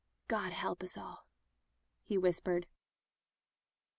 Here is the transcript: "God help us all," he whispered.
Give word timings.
"God 0.27 0.51
help 0.51 0.81
us 0.81 0.97
all," 0.97 1.27
he 2.01 2.17
whispered. 2.17 2.65